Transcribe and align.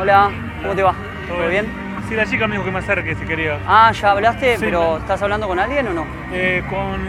Hola, 0.00 0.30
¿cómo 0.62 0.74
te 0.74 0.82
va? 0.82 0.94
¿Todo 1.28 1.48
bien? 1.48 1.66
Sí, 2.08 2.14
la 2.14 2.26
chica 2.26 2.46
me 2.46 2.54
dijo 2.54 2.64
que 2.64 2.70
me 2.70 2.78
acerque 2.80 3.14
si 3.14 3.24
quería. 3.24 3.58
Ah, 3.66 3.90
¿ya 3.92 4.10
hablaste? 4.10 4.56
Sí. 4.56 4.64
¿Pero 4.64 4.98
estás 4.98 5.22
hablando 5.22 5.46
con 5.48 5.58
alguien 5.58 5.86
o 5.88 5.92
no? 5.94 6.06
Eh, 6.32 6.62
con. 6.68 7.08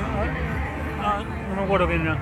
Ah, 1.04 1.20
no 1.50 1.56
me 1.56 1.64
acuerdo 1.64 1.88
quién 1.88 2.02
era. 2.02 2.18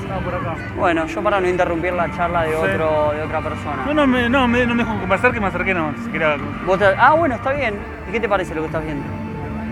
Estaba 0.00 0.20
por 0.20 0.34
acá. 0.34 0.54
Bueno, 0.76 1.06
yo 1.06 1.22
para 1.22 1.40
no 1.40 1.48
interrumpir 1.48 1.92
la 1.92 2.10
charla 2.16 2.42
de, 2.42 2.50
Sí. 2.50 2.54
otro, 2.56 3.12
de 3.12 3.22
otra 3.22 3.40
persona. 3.40 3.84
No, 3.86 3.94
no, 3.94 4.06
me, 4.06 4.28
no, 4.28 4.48
me, 4.48 4.66
no 4.66 4.74
me 4.74 4.82
dijo 4.84 5.00
que 5.00 5.06
me 5.06 5.14
acerque, 5.14 5.40
me 5.40 5.46
acerqué 5.46 5.74
no. 5.74 5.94
Si 6.04 6.10
quería. 6.10 6.36
Vos 6.66 6.78
te- 6.78 6.94
Ah, 6.98 7.12
bueno, 7.14 7.34
está 7.36 7.52
bien. 7.52 7.74
¿Y 8.08 8.12
qué 8.12 8.20
te 8.20 8.28
parece 8.28 8.54
lo 8.54 8.62
que 8.62 8.66
estás 8.66 8.84
viendo? 8.84 9.04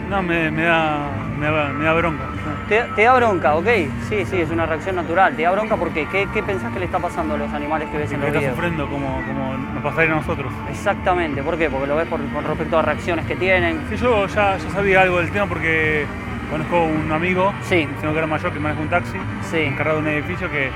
No, 0.09 0.22
me, 0.22 0.50
me 0.50 0.62
da. 0.64 0.98
Me 1.43 1.50
da, 1.50 1.68
me 1.72 1.84
da 1.84 1.93
bronca. 1.95 2.22
Te, 2.68 2.82
te 2.95 3.02
da 3.02 3.14
bronca, 3.16 3.56
ok. 3.56 3.66
Sí, 4.09 4.24
sí, 4.27 4.41
es 4.41 4.50
una 4.50 4.64
reacción 4.64 4.95
natural. 4.95 5.34
¿Te 5.34 5.42
da 5.42 5.50
bronca 5.50 5.74
porque 5.77 6.06
qué, 6.06 6.29
qué 6.32 6.41
pensás 6.41 6.72
que 6.72 6.79
le 6.79 6.84
está 6.84 7.00
pasando 7.00 7.34
a 7.34 7.36
los 7.38 7.52
animales 7.52 7.88
que 7.91 7.98
ves 7.98 8.09
Que 8.11 8.14
en 8.14 8.20
los 8.20 8.29
está 8.29 8.38
videos? 8.38 8.54
sufriendo 8.54 8.88
como, 8.88 9.20
como 9.27 9.56
nos 9.56 9.83
pasaría 9.83 10.12
a 10.12 10.16
nosotros. 10.16 10.52
Exactamente, 10.70 11.42
¿por 11.42 11.59
qué? 11.59 11.69
Porque 11.69 11.88
lo 11.88 11.97
ves 11.97 12.06
por, 12.06 12.20
con 12.33 12.45
respecto 12.45 12.78
a 12.78 12.83
reacciones 12.83 13.27
que 13.27 13.34
tienen. 13.34 13.80
Sí, 13.91 13.97
yo 13.97 14.28
ya, 14.28 14.56
ya 14.56 14.70
sabía 14.70 15.00
algo 15.02 15.19
del 15.19 15.33
tema 15.33 15.47
porque 15.47 16.06
conozco 16.48 16.84
un 16.84 17.10
amigo, 17.10 17.52
Sí. 17.62 17.88
un 17.92 17.97
señor 17.98 18.12
que 18.12 18.19
era 18.19 18.27
mayor 18.28 18.52
que 18.52 18.61
maneja 18.61 18.80
un 18.80 18.88
taxi, 18.88 19.19
Sí. 19.50 19.59
encargado 19.62 20.00
de 20.00 20.09
un 20.09 20.14
edificio 20.14 20.48
que 20.48 20.70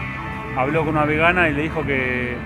habló 0.57 0.80
con 0.85 0.96
una 0.96 1.05
vegana 1.05 1.48
y 1.48 1.52
le 1.55 1.62
dijo 1.62 1.85
que, 1.87 2.37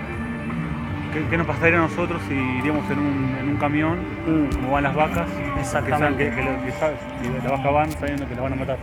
que 1.29 1.37
nos 1.37 1.45
pasaría 1.47 1.77
a 1.77 1.81
nosotros 1.81 2.21
si 2.27 2.33
iríamos 2.33 2.89
en 2.89 2.99
un, 2.99 3.35
en 3.39 3.49
un 3.49 3.57
camión, 3.57 3.97
Mm, 4.27 4.55
como 4.55 4.71
van 4.71 4.83
las 4.83 4.95
vacas, 4.95 5.27
que, 5.29 5.41
saben 5.43 5.59
Exactamente. 5.59 6.29
que, 6.29 6.35
que, 6.35 6.43
lo- 6.43 6.61
que 6.61 7.43
las 7.43 7.51
vacas 7.51 7.73
van 7.73 7.91
sabiendo 7.91 8.27
que 8.27 8.35
las 8.35 8.43
van 8.43 8.53
a 8.53 8.55
matar. 8.55 8.77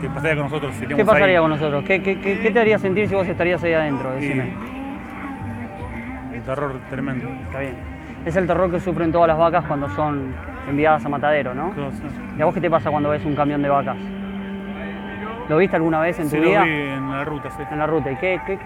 ¿Qué 0.00 0.08
pasaría 0.08 0.34
con 0.36 0.44
nosotros 0.44 0.74
si 0.76 0.86
¿Qué 0.86 1.04
pasaría 1.04 1.36
ahí? 1.38 1.42
con 1.42 1.50
nosotros? 1.50 1.84
¿Qué, 1.84 2.02
qué, 2.02 2.20
qué- 2.20 2.38
qué 2.40 2.50
te 2.50 2.60
haría 2.60 2.78
sentir 2.78 3.08
si 3.08 3.14
vos 3.14 3.26
estarías 3.26 3.62
ahí 3.64 3.72
adentro? 3.72 4.12
Decime. 4.12 4.52
Un 6.34 6.40
terror 6.44 6.80
tremendo. 6.90 7.28
Está 7.46 7.60
bien. 7.60 7.74
Es 8.24 8.36
el 8.36 8.46
terror 8.46 8.70
que 8.70 8.80
sufren 8.80 9.10
todas 9.12 9.28
las 9.28 9.38
vacas 9.38 9.64
cuando 9.66 9.88
son 9.90 10.34
enviadas 10.68 11.04
a 11.04 11.08
matadero, 11.08 11.54
¿no? 11.54 11.72
Sí. 11.74 11.80
¿Y 12.38 12.42
a 12.42 12.44
vos 12.44 12.54
qué 12.54 12.60
te 12.60 12.70
pasa 12.70 12.90
cuando 12.90 13.10
ves 13.10 13.24
un 13.24 13.34
camión 13.34 13.62
de 13.62 13.68
vacas? 13.68 13.96
¿Lo 15.48 15.56
viste 15.56 15.76
alguna 15.76 16.00
vez 16.00 16.18
en 16.20 16.28
Sí, 16.28 16.36
tu 16.36 16.42
lo 16.42 16.48
vida? 16.50 16.62
vi 16.64 16.70
en 16.70 17.10
la 17.10 17.24
ruta, 17.24 17.50
sí. 17.50 17.62
En 17.70 17.78
la 17.78 17.86
ruta. 17.86 18.12
¿Y 18.12 18.16
qué, 18.16 18.40
qué- 18.46 18.58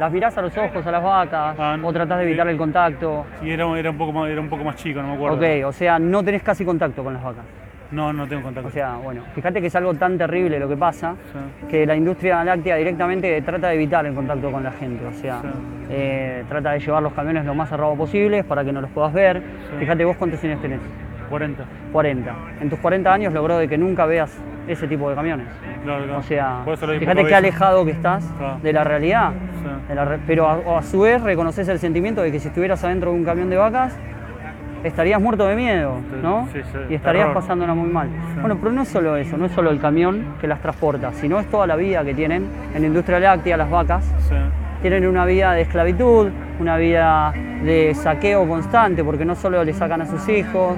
las 0.00 0.10
mirás 0.10 0.36
a 0.36 0.42
los 0.42 0.56
ojos 0.56 0.84
a 0.86 0.90
las 0.90 1.02
vacas? 1.02 1.56
Ah. 1.58 1.76
¿O 1.82 1.92
tratás 1.92 2.18
de 2.18 2.24
evitar 2.24 2.46
Sí. 2.46 2.52
el 2.52 2.58
contacto? 2.58 3.26
Y 3.42 3.50
era, 3.50 3.66
era, 3.78 3.90
un 3.90 3.98
poco 3.98 4.12
más, 4.12 4.28
era 4.30 4.40
un 4.40 4.48
poco 4.48 4.64
más 4.64 4.76
chico, 4.76 5.00
no 5.02 5.08
me 5.08 5.14
acuerdo. 5.14 5.36
Ok, 5.36 5.66
o 5.66 5.72
sea, 5.72 5.98
no 5.98 6.24
tenés 6.24 6.42
casi 6.42 6.64
contacto 6.64 7.04
con 7.04 7.12
las 7.14 7.22
vacas. 7.22 7.44
No, 7.92 8.12
no 8.12 8.26
tengo 8.28 8.42
contacto. 8.42 8.68
O 8.68 8.70
sea, 8.70 8.94
bueno, 9.02 9.22
fíjate 9.34 9.60
que 9.60 9.66
es 9.66 9.74
algo 9.74 9.92
tan 9.94 10.16
terrible 10.16 10.58
lo 10.60 10.68
que 10.68 10.76
pasa 10.76 11.16
Sí. 11.32 11.66
que 11.68 11.84
la 11.86 11.96
industria 11.96 12.42
láctea 12.44 12.76
directamente 12.76 13.42
trata 13.42 13.68
de 13.68 13.74
evitar 13.74 14.06
el 14.06 14.14
contacto 14.14 14.50
con 14.50 14.62
la 14.62 14.70
gente, 14.72 15.04
o 15.04 15.12
sea, 15.12 15.40
Sí. 15.42 15.48
eh, 15.90 16.44
trata 16.48 16.70
de 16.72 16.78
llevar 16.80 17.02
los 17.02 17.12
camiones 17.12 17.44
lo 17.44 17.54
más 17.54 17.68
cerrados 17.68 17.98
posibles 17.98 18.44
para 18.44 18.64
que 18.64 18.72
no 18.72 18.80
los 18.80 18.90
puedas 18.90 19.12
ver. 19.12 19.42
Sí. 19.70 19.76
Fíjate 19.80 20.04
vos 20.04 20.16
cuántos 20.16 20.42
años 20.44 20.62
tenés, 20.62 20.78
40. 21.28 21.64
40. 21.92 22.34
En 22.60 22.70
tus 22.70 22.78
40 22.78 23.12
años 23.12 23.32
logró 23.34 23.58
de 23.58 23.66
que 23.68 23.76
nunca 23.76 24.06
veas 24.06 24.40
ese 24.72 24.86
tipo 24.88 25.08
de 25.10 25.14
camiones. 25.16 25.46
Claro, 25.84 26.04
claro. 26.04 26.18
O 26.18 26.22
sea, 26.22 26.62
fíjate 26.98 27.24
qué 27.26 27.34
alejado 27.34 27.84
que 27.84 27.90
estás 27.92 28.24
Claro. 28.38 28.58
de 28.62 28.72
la 28.72 28.84
realidad. 28.84 29.30
Sí. 29.62 29.68
de 29.88 29.94
la 29.94 30.04
re- 30.06 30.18
pero 30.26 30.46
a, 30.48 30.78
a 30.78 30.82
su 30.82 31.00
vez 31.00 31.20
reconoces 31.22 31.68
el 31.68 31.78
sentimiento 31.78 32.22
de 32.22 32.32
que 32.32 32.40
si 32.40 32.48
estuvieras 32.48 32.82
adentro 32.84 33.10
de 33.12 33.18
un 33.18 33.24
camión 33.24 33.50
de 33.50 33.56
vacas, 33.56 33.94
estarías 34.84 35.20
muerto 35.20 35.46
de 35.46 35.54
miedo, 35.56 35.96
¿no? 36.22 36.48
Sí, 36.52 36.60
sí, 36.62 36.78
y 36.88 36.94
estarías 36.94 37.26
terror. 37.26 37.34
pasándola 37.42 37.74
muy 37.74 37.90
mal. 37.90 38.08
Bueno, 38.40 38.56
pero 38.58 38.72
no 38.72 38.82
es 38.82 38.88
solo 38.88 39.16
eso, 39.16 39.36
no 39.36 39.44
es 39.46 39.52
solo 39.52 39.70
el 39.70 39.78
camión 39.80 40.24
que 40.40 40.46
las 40.46 40.60
transporta, 40.60 41.12
sino 41.12 41.38
es 41.38 41.46
toda 41.50 41.66
la 41.66 41.76
vida 41.76 42.02
que 42.04 42.14
tienen 42.14 42.46
en 42.74 42.80
la 42.80 42.86
industria 42.86 43.20
láctea 43.20 43.56
las 43.58 43.68
vacas. 43.70 44.10
Tienen 44.80 45.06
una 45.06 45.26
vida 45.26 45.52
de 45.52 45.62
esclavitud, 45.62 46.28
una 46.58 46.76
vida 46.78 47.34
de 47.62 47.92
saqueo 47.94 48.48
constante, 48.48 49.04
porque 49.04 49.26
no 49.26 49.34
solo 49.34 49.62
le 49.62 49.74
sacan 49.74 50.00
a 50.00 50.06
sus 50.06 50.26
hijos, 50.30 50.76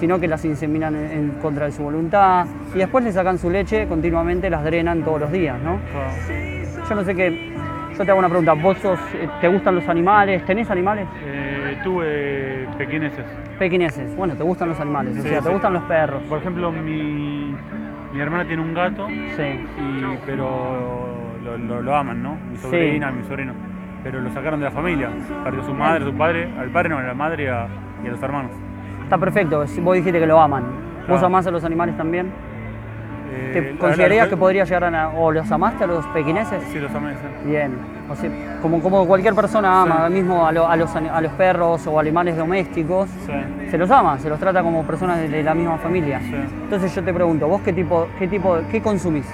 sino 0.00 0.18
que 0.18 0.26
las 0.26 0.44
inseminan 0.44 0.96
en, 0.96 1.10
en 1.12 1.30
contra 1.42 1.66
de 1.66 1.72
su 1.72 1.82
voluntad, 1.82 2.46
y 2.74 2.78
después 2.78 3.04
le 3.04 3.12
sacan 3.12 3.36
su 3.38 3.50
leche, 3.50 3.86
continuamente 3.86 4.48
las 4.50 4.64
drenan 4.64 5.02
todos 5.04 5.20
los 5.20 5.30
días, 5.30 5.56
¿no? 5.62 5.78
Claro. 5.92 6.88
Yo 6.88 6.94
no 6.96 7.04
sé 7.04 7.14
qué. 7.14 7.50
Yo 7.96 8.04
te 8.04 8.10
hago 8.10 8.18
una 8.18 8.28
pregunta. 8.30 8.54
¿Vos 8.54 8.78
sos, 8.78 8.98
eh, 9.14 9.28
te 9.42 9.48
gustan 9.48 9.74
los 9.74 9.86
animales? 9.88 10.42
¿Tenés 10.46 10.70
animales? 10.70 11.06
Eh, 11.22 11.76
tuve 11.84 12.66
pequeñeces. 12.78 13.24
Pequineses. 13.58 14.16
Bueno, 14.16 14.34
te 14.34 14.42
gustan 14.42 14.70
los 14.70 14.80
animales. 14.80 15.18
o 15.18 15.22
Sí, 15.22 15.28
sea, 15.28 15.42
te 15.42 15.50
gustan 15.50 15.74
los 15.74 15.82
perros. 15.82 16.22
Por 16.22 16.38
ejemplo, 16.38 16.72
mi, 16.72 17.54
mi 18.14 18.20
hermana 18.20 18.46
tiene 18.46 18.62
un 18.62 18.72
gato, 18.72 19.06
Sí. 19.36 19.42
y, 19.42 20.18
pero 20.24 21.08
lo, 21.44 21.58
lo- 21.58 21.82
lo 21.82 21.94
aman, 21.94 22.22
¿no? 22.22 22.36
Mi 22.50 22.56
sobrina, 22.56 23.10
mi 23.12 23.22
sobrino. 23.24 23.52
Pero 24.02 24.20
lo 24.22 24.30
sacaron 24.30 24.60
de 24.60 24.64
la 24.64 24.70
familia. 24.72 25.10
Perdió 25.44 25.62
su 25.62 25.74
madre, 25.74 26.04
su 26.06 26.14
padre, 26.14 26.48
al 26.58 26.70
padre 26.70 26.88
no, 26.88 26.98
a 26.98 27.02
la 27.02 27.12
madre 27.14 27.44
y 27.44 27.46
a, 27.48 27.66
y 28.02 28.08
a 28.08 28.10
los 28.12 28.22
hermanos. 28.22 28.52
Está 29.10 29.18
perfecto. 29.18 29.64
Vos 29.82 29.94
dijiste 29.96 30.20
que 30.20 30.26
lo 30.26 30.40
aman. 30.40 30.62
¿Vos 31.00 31.06
Claro. 31.08 31.26
amás 31.26 31.44
a 31.44 31.50
los 31.50 31.64
animales 31.64 31.96
también? 31.96 32.30
Eh, 33.32 33.72
¿Te 33.72 33.76
considerarías 33.76 34.28
que 34.28 34.36
podría 34.36 34.62
llegar 34.62 34.84
a... 34.94 35.08
o 35.08 35.32
los 35.32 35.50
amaste 35.50 35.82
a 35.82 35.88
los 35.88 36.06
pequineses? 36.06 36.62
Sí, 36.70 36.78
los 36.78 36.94
amé, 36.94 37.14
sí. 37.14 37.48
Bien. 37.48 37.72
O 38.08 38.14
sea, 38.14 38.30
como, 38.62 38.80
como 38.80 39.04
cualquier 39.08 39.34
persona 39.34 39.82
ama 39.82 40.04
Sí. 40.06 40.12
mismo 40.12 40.46
a, 40.46 40.52
lo- 40.52 40.68
a 40.68 40.76
los, 40.76 40.94
a 40.94 41.20
los 41.20 41.32
perros 41.32 41.84
o 41.88 41.98
animales 41.98 42.36
domésticos, 42.36 43.08
Sí. 43.26 43.32
se 43.68 43.76
los 43.78 43.90
ama, 43.90 44.16
se 44.20 44.28
los 44.28 44.38
trata 44.38 44.62
como 44.62 44.84
personas 44.84 45.18
de, 45.18 45.28
de 45.28 45.42
la 45.42 45.54
misma 45.56 45.76
familia. 45.78 46.20
Sí. 46.20 46.32
Entonces 46.62 46.94
yo 46.94 47.02
te 47.02 47.12
pregunto, 47.12 47.48
¿vos 47.48 47.62
qué 47.62 47.72
tipo, 47.72 48.06
qué 48.16 48.28
tipo, 48.28 48.58
qué 48.70 48.80
consumís? 48.80 49.26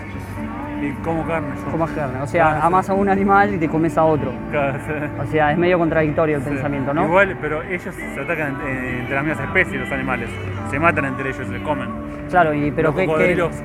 Y 0.83 0.91
como 1.03 1.27
carne 1.27 1.49
yo. 1.65 1.71
Comas 1.71 1.91
carne. 1.93 2.21
O 2.21 2.27
sea, 2.27 2.45
Claro, 2.45 2.61
sí. 2.61 2.67
amás 2.67 2.91
a 2.91 2.95
un 2.95 3.09
animal 3.09 3.55
y 3.55 3.59
te 3.59 3.69
comes 3.69 3.97
a 3.97 4.05
otro. 4.05 4.33
Claro, 4.51 4.79
sí. 4.87 4.93
O 5.23 5.27
sea, 5.27 5.53
es 5.53 5.59
medio 5.59 5.79
contradictorio 5.79 6.37
el 6.37 6.43
Sí. 6.43 6.51
pensamiento, 6.51 6.93
¿no? 6.93 7.05
Igual, 7.07 7.37
pero 7.41 7.63
ellos 7.63 7.95
se 7.95 8.21
atacan 8.21 8.57
eh, 8.67 8.99
entre 9.01 9.15
las 9.15 9.25
mismas 9.25 9.47
especies, 9.47 9.81
los 9.81 9.91
animales. 9.93 10.29
Se 10.71 10.79
matan 10.79 11.05
entre 11.07 11.31
ellos, 11.31 11.47
se 11.49 11.63
comen. 11.63 11.89
Claro, 12.29 12.53
y, 12.53 12.71
pero, 12.73 12.89
Los 12.89 12.97
¿qué, 12.97 13.07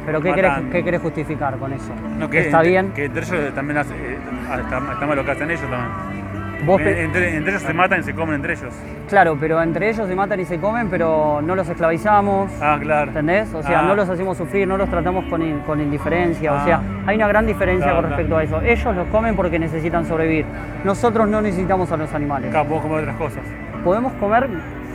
pero 0.05 0.21
¿qué, 0.21 0.33
querés, 0.33 0.51
matan. 0.51 0.69
qué 0.69 0.83
querés 0.83 1.01
justificar 1.01 1.57
con 1.57 1.73
eso? 1.73 1.91
No, 2.19 2.29
¿Que 2.29 2.41
está 2.41 2.57
entre- 2.57 2.69
bien? 2.69 2.91
Que 2.93 3.05
entre 3.05 3.23
ellos 3.23 3.53
también 3.55 3.77
hace, 3.79 3.93
eh, 3.95 4.17
está, 4.61 4.77
está 4.93 5.05
mal 5.07 5.15
lo 5.17 5.25
que 5.25 5.31
hacen 5.31 5.49
ellos 5.49 5.61
también. 5.69 6.20
Vos 6.65 6.81
pe- 6.81 7.03
entre, 7.03 7.35
entre 7.35 7.51
ellos 7.51 7.63
se 7.63 7.73
matan 7.73 7.99
y 8.01 8.03
se 8.03 8.13
comen 8.13 8.35
entre 8.35 8.53
ellos. 8.53 8.73
Claro, 9.09 9.35
pero 9.39 9.61
entre 9.61 9.89
ellos 9.89 10.07
se 10.07 10.15
matan 10.15 10.39
y 10.39 10.45
se 10.45 10.59
comen, 10.59 10.89
pero 10.89 11.41
no 11.41 11.55
los 11.55 11.67
esclavizamos. 11.67 12.51
Ah, 12.61 12.77
claro. 12.79 13.07
¿Entendés? 13.09 13.53
O 13.53 13.63
sea, 13.63 13.79
Ah. 13.79 13.83
no 13.83 13.95
los 13.95 14.07
hacemos 14.09 14.37
sufrir, 14.37 14.67
no 14.67 14.77
los 14.77 14.89
tratamos 14.89 15.25
con, 15.25 15.41
in- 15.41 15.59
con 15.59 15.81
indiferencia. 15.81 16.53
O 16.53 16.57
Ah. 16.57 16.63
sea, 16.65 16.81
hay 17.07 17.15
una 17.15 17.27
gran 17.27 17.45
diferencia 17.47 17.85
Claro, 17.87 18.01
con 18.01 18.09
respecto 18.11 18.37
a 18.37 18.43
eso. 18.43 18.61
Ellos 18.61 18.95
los 18.95 19.07
comen 19.07 19.35
porque 19.35 19.57
necesitan 19.59 20.05
sobrevivir. 20.05 20.45
Nosotros 20.83 21.27
no 21.27 21.41
necesitamos 21.41 21.91
a 21.91 21.97
los 21.97 22.13
animales. 22.13 22.49
Acá 22.51 22.63
podemos 22.63 22.83
comer 22.83 22.99
otras 23.01 23.15
cosas. 23.17 23.43
Podemos 23.83 24.13
comer, 24.13 24.47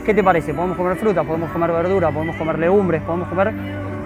¿qué 0.05 0.13
te 0.13 0.23
parece? 0.23 0.53
Podemos 0.53 0.77
comer 0.77 0.95
fruta, 0.97 1.23
podemos 1.23 1.51
comer 1.51 1.71
verdura, 1.71 2.09
podemos 2.11 2.35
comer 2.37 2.59
legumbres, 2.59 3.01
podemos 3.01 3.27
comer 3.27 3.51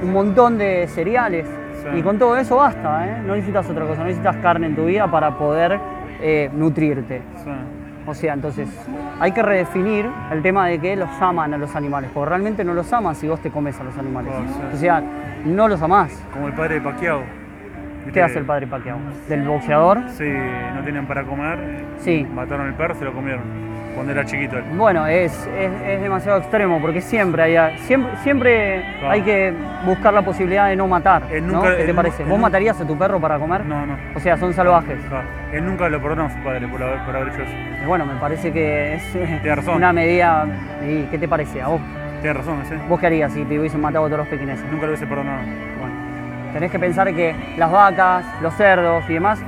un 0.03 0.11
montón 0.11 0.57
de 0.57 0.87
cereales. 0.87 1.45
Sí. 1.83 1.99
Y 1.99 2.01
con 2.03 2.17
todo 2.19 2.37
eso 2.37 2.57
basta, 2.57 3.07
¿eh? 3.07 3.21
No 3.25 3.33
necesitas 3.35 3.67
otra 3.69 3.85
cosa, 3.85 3.99
no 4.01 4.05
necesitas 4.05 4.35
carne 4.37 4.67
en 4.67 4.75
tu 4.75 4.85
vida 4.85 5.07
para 5.09 5.31
poder 5.37 5.79
eh, 6.21 6.49
nutrirte. 6.53 7.21
Sí. 7.43 7.49
O 8.07 8.13
sea, 8.15 8.33
entonces 8.33 8.67
hay 9.19 9.31
que 9.31 9.43
redefinir 9.43 10.09
el 10.31 10.41
tema 10.41 10.67
de 10.67 10.79
que 10.79 10.95
los 10.95 11.09
aman 11.21 11.53
a 11.53 11.57
los 11.57 11.75
animales, 11.75 12.09
porque 12.13 12.29
realmente 12.29 12.63
no 12.63 12.73
los 12.73 12.91
amas 12.93 13.17
si 13.17 13.27
vos 13.27 13.39
te 13.39 13.51
comes 13.51 13.79
a 13.79 13.83
los 13.83 13.95
animales. 13.97 14.33
Oh, 14.35 14.53
sí. 14.53 14.61
O 14.73 14.77
sea, 14.77 15.03
no 15.45 15.67
los 15.67 15.81
amás. 15.81 16.11
Como 16.33 16.47
el 16.47 16.53
padre 16.53 16.75
de 16.75 16.81
Paquiao. 16.81 17.21
¿Qué 18.11 18.21
hace 18.21 18.39
el 18.39 18.45
padre 18.45 18.67
Pacquiao? 18.67 18.97
¿Del 19.29 19.43
boxeador? 19.43 20.01
Sí, 20.09 20.27
no 20.75 20.83
tenían 20.83 21.05
para 21.05 21.23
comer. 21.23 21.85
Sí. 21.99 22.27
Mataron 22.33 22.67
al 22.67 22.73
perro, 22.73 22.95
se 22.95 23.05
lo 23.05 23.13
comieron. 23.13 23.43
Cuando 23.95 24.13
era 24.13 24.25
chiquito 24.25 24.57
él. 24.57 24.63
Bueno, 24.75 25.05
es, 25.05 25.31
es, 25.57 25.71
es 25.85 26.01
demasiado 26.01 26.39
extremo 26.39 26.79
porque 26.81 27.01
siempre 27.01 27.43
hay, 27.43 27.77
siempre, 27.79 28.11
siempre 28.23 28.83
Claro. 28.99 29.11
hay 29.11 29.21
que 29.21 29.53
buscar 29.85 30.13
la 30.13 30.21
posibilidad 30.21 30.67
de 30.69 30.75
no 30.75 30.87
matar. 30.87 31.23
Él 31.29 31.45
¿no? 31.45 31.53
nunca- 31.55 31.75
¿Qué 31.77 31.83
te 31.85 31.93
parece? 31.93 32.23
¿Vos 32.23 32.39
matarías 32.39 32.79
a 32.79 32.87
tu 32.87 32.97
perro 32.97 33.19
para 33.19 33.37
comer? 33.37 33.65
No, 33.65 33.85
no. 33.85 33.97
O 34.15 34.19
sea, 34.19 34.37
son 34.37 34.53
salvajes. 34.53 34.97
Él 35.51 35.65
nunca 35.65 35.89
lo 35.89 36.01
perdonó 36.01 36.23
a 36.25 36.29
su 36.29 36.37
padre 36.43 36.67
por 36.67 36.81
haber, 36.81 36.99
por 37.05 37.15
haber 37.15 37.27
hecho 37.33 37.41
eso. 37.43 37.51
Y 37.83 37.85
bueno, 37.85 38.05
me 38.05 38.15
parece 38.15 38.51
que 38.53 38.95
es 38.95 39.15
eh, 39.15 39.41
razón. 39.55 39.75
una 39.75 39.91
medida. 39.91 40.45
¿Y 40.87 41.03
qué 41.03 41.17
te 41.17 41.27
parece? 41.27 41.61
¿A 41.61 41.67
vos? 41.67 41.81
Tienes 42.21 42.37
razón, 42.37 42.61
ese. 42.61 42.77
¿Vos 42.87 42.99
qué 42.99 43.07
harías 43.07 43.33
si 43.33 43.43
te 43.45 43.59
hubiesen 43.59 43.81
matado 43.81 44.05
a 44.05 44.07
todos 44.07 44.19
los 44.19 44.27
pequineses? 44.27 44.63
Nunca 44.71 44.83
lo 44.85 44.91
hubiese 44.93 45.07
perdonado. 45.07 45.39
Bueno, 45.79 45.95
tenés 46.53 46.71
que 46.71 46.79
pensar 46.79 47.13
que 47.13 47.35
las 47.57 47.71
vacas, 47.71 48.23
los 48.41 48.53
cerdos 48.55 49.03
y 49.09 49.13
demás 49.15 49.41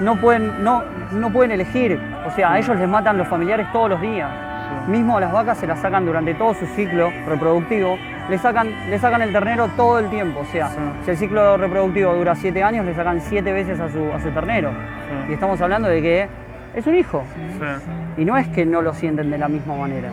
no 0.00 0.16
pueden, 0.16 0.62
no, 0.62 0.82
no 1.12 1.30
pueden 1.30 1.52
elegir. 1.52 1.98
O 2.30 2.34
sea, 2.34 2.52
a 2.52 2.58
ellos 2.58 2.76
les 2.78 2.88
matan 2.88 3.18
los 3.18 3.26
familiares 3.28 3.66
todos 3.72 3.90
los 3.90 4.00
días. 4.00 4.30
Mismo 4.86 5.16
a 5.18 5.20
las 5.20 5.32
vacas 5.32 5.58
se 5.58 5.66
las 5.66 5.80
sacan 5.80 6.06
durante 6.06 6.32
todo 6.34 6.54
su 6.54 6.64
ciclo 6.66 7.10
reproductivo, 7.26 7.96
le 8.28 8.38
sacan, 8.38 8.68
le 8.88 8.98
sacan 8.98 9.22
el 9.22 9.32
ternero 9.32 9.68
todo 9.76 9.98
el 9.98 10.08
tiempo. 10.10 10.40
O 10.40 10.44
sea, 10.44 10.68
Sí. 10.68 10.76
si 11.04 11.10
el 11.10 11.16
ciclo 11.16 11.56
reproductivo 11.56 12.14
dura 12.14 12.34
siete 12.36 12.62
años, 12.62 12.86
le 12.86 12.94
sacan 12.94 13.20
siete 13.20 13.52
veces 13.52 13.80
a 13.80 13.88
su, 13.90 14.12
a 14.12 14.20
su 14.20 14.30
ternero. 14.30 14.70
Sí. 14.70 15.30
Y 15.30 15.32
estamos 15.34 15.60
hablando 15.60 15.88
de 15.88 16.00
que 16.00 16.28
es 16.74 16.86
un 16.86 16.94
hijo. 16.94 17.24
Y 18.16 18.24
no 18.24 18.36
es 18.36 18.46
que 18.48 18.64
no 18.64 18.80
lo 18.80 18.94
sienten 18.94 19.30
de 19.30 19.38
la 19.38 19.48
misma 19.48 19.74
manera. 19.76 20.08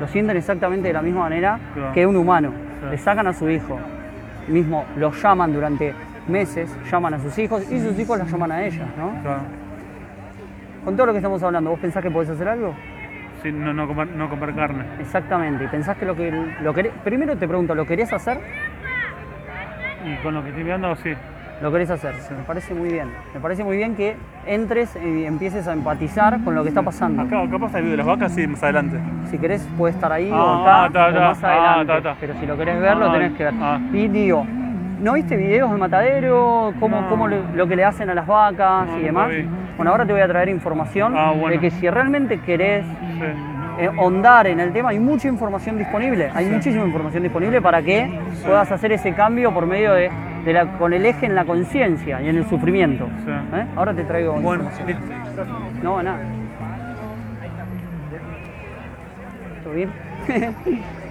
Lo 0.00 0.08
sienten 0.08 0.36
exactamente 0.36 0.88
de 0.88 0.94
la 0.94 1.02
misma 1.02 1.20
manera 1.20 1.58
Claro. 1.74 1.92
que 1.92 2.06
un 2.06 2.16
humano. 2.16 2.50
Le 2.90 2.98
sacan 2.98 3.26
a 3.28 3.32
su 3.32 3.48
hijo. 3.48 3.78
Mismo 4.48 4.84
lo 4.96 5.12
llaman 5.12 5.52
durante 5.52 5.94
meses, 6.28 6.68
llaman 6.90 7.14
a 7.14 7.18
sus 7.20 7.38
hijos 7.38 7.70
y 7.70 7.78
sus 7.80 7.96
hijos 7.98 8.18
la 8.18 8.24
llaman 8.24 8.50
a 8.52 8.64
ellas, 8.64 8.86
¿no? 8.98 9.10
Claro. 9.22 9.40
Con 10.86 10.94
todo 10.96 11.06
lo 11.06 11.12
que 11.12 11.18
estamos 11.18 11.42
hablando, 11.42 11.70
¿vos 11.70 11.80
pensás 11.80 12.00
que 12.00 12.12
podés 12.12 12.30
hacer 12.30 12.46
algo? 12.48 12.72
Sí, 13.42 13.50
no, 13.50 13.74
no, 13.74 13.88
comer, 13.88 14.06
no 14.06 14.30
comer 14.30 14.54
carne. 14.54 14.84
Exactamente, 15.00 15.64
y 15.64 15.66
pensás 15.66 15.96
que 15.96 16.06
lo 16.06 16.14
que 16.14 16.32
lo 16.62 16.72
querés, 16.72 16.92
primero 17.02 17.36
te 17.36 17.48
pregunto, 17.48 17.74
¿lo 17.74 17.84
querés 17.84 18.12
hacer? 18.12 18.38
Y 20.04 20.14
con 20.22 20.34
lo 20.34 20.42
que 20.44 20.50
estoy 20.50 20.62
mirando, 20.62 20.94
sí. 20.94 21.12
Lo 21.60 21.72
querés 21.72 21.90
hacer, 21.90 22.14
me 22.36 22.44
parece 22.46 22.72
muy 22.72 22.88
bien. 22.92 23.08
Me 23.34 23.40
parece 23.40 23.64
muy 23.64 23.76
bien 23.78 23.96
que 23.96 24.14
entres 24.46 24.94
y 25.02 25.24
empieces 25.24 25.66
a 25.66 25.72
empatizar 25.72 26.38
con 26.44 26.54
lo 26.54 26.62
que 26.62 26.68
está 26.68 26.82
pasando. 26.82 27.22
Acá, 27.22 27.42
capaz 27.50 27.74
el 27.74 27.82
video 27.82 27.90
de 27.92 27.96
las 27.96 28.06
vacas, 28.06 28.32
sí, 28.32 28.46
más 28.46 28.62
adelante. 28.62 28.96
Si 29.30 29.38
querés, 29.38 29.66
puede 29.76 29.94
estar 29.94 30.12
ahí 30.12 30.30
Ah, 30.32 30.36
o 30.44 30.62
acá 30.62 30.92
ta, 30.92 31.06
o 31.08 31.12
ta. 31.14 31.20
más 31.20 31.42
Ah, 31.44 31.50
adelante. 31.72 31.92
ta, 31.94 32.02
ta. 32.02 32.16
Pero 32.20 32.34
si 32.38 32.46
lo 32.46 32.56
querés 32.56 32.80
ver, 32.80 32.96
lo 32.96 33.08
Ah, 33.08 33.12
tenés 33.12 33.32
que 33.32 33.44
ver. 33.44 33.54
ah. 33.60 33.80
Y 33.92 34.06
digo, 34.06 34.46
¿no 35.00 35.12
viste 35.14 35.36
videos 35.36 35.70
de 35.70 35.76
matadero? 35.76 36.72
¿Cómo, 36.80 37.00
No. 37.02 37.08
cómo 37.08 37.28
lo 37.28 37.66
que 37.66 37.76
le 37.76 37.84
hacen 37.84 38.10
a 38.10 38.14
las 38.14 38.26
vacas 38.26 38.86
No, 38.88 38.98
y 38.98 39.02
demás? 39.02 39.30
Bueno, 39.76 39.90
ahora 39.90 40.06
te 40.06 40.12
voy 40.12 40.22
a 40.22 40.28
traer 40.28 40.48
información 40.48 41.14
Ah, 41.16 41.32
bueno. 41.32 41.48
de 41.50 41.58
que 41.60 41.70
si 41.70 41.88
realmente 41.90 42.40
querés 42.40 42.84
Sí. 42.86 43.22
eh, 43.78 43.90
ahondar 43.98 44.46
en 44.46 44.58
el 44.60 44.72
tema, 44.72 44.88
hay 44.90 44.98
mucha 44.98 45.28
información 45.28 45.76
disponible. 45.76 46.30
Hay 46.34 46.46
Sí. 46.46 46.50
muchísima 46.50 46.84
información 46.86 47.22
disponible 47.22 47.60
para 47.60 47.82
que 47.82 48.10
puedas 48.44 48.72
hacer 48.72 48.92
ese 48.92 49.12
cambio 49.12 49.52
por 49.52 49.66
medio 49.66 49.92
de, 49.92 50.10
de 50.46 50.52
la, 50.52 50.66
con 50.78 50.92
el 50.94 51.04
eje 51.04 51.26
en 51.26 51.34
la 51.34 51.44
conciencia 51.44 52.22
y 52.22 52.28
en 52.30 52.36
el 52.36 52.46
sufrimiento. 52.46 53.04
¿Eh? 53.04 53.66
Ahora 53.76 53.92
te 53.92 54.04
traigo 54.04 54.32
Bueno, 54.40 54.64
información. 54.64 54.98
No, 55.82 56.02
nada. 56.02 56.18
¿Todo 59.62 59.74
bien? 59.74 59.90